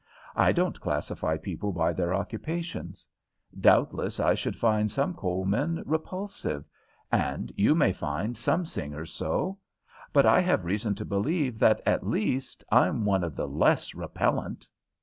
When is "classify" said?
0.81-1.37